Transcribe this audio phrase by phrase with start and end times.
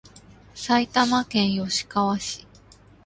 [0.55, 2.47] 埼玉県吉川市